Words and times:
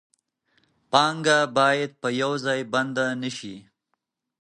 پانګه 0.91 1.39
باید 1.57 1.91
په 2.01 2.07
یو 2.21 2.31
ځای 2.45 2.59
بنده 2.73 3.05
نشي. 3.21 3.55